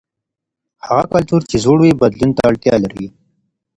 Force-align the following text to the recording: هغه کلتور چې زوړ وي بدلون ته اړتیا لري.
هغه 0.87 1.03
کلتور 1.13 1.41
چې 1.49 1.55
زوړ 1.63 1.77
وي 1.81 1.91
بدلون 2.01 2.31
ته 2.37 2.41
اړتیا 2.49 2.75
لري. 2.83 3.07